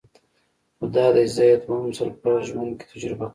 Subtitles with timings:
[0.77, 3.29] خو دادی زه یې دویم ځل په ژوند کې تجربه کوم.